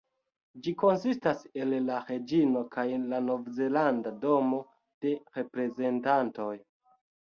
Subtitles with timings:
[0.67, 4.63] Ĝi konsistas el la Reĝino kaj la Novzelanda Domo
[5.07, 6.53] de Reprezentantoj.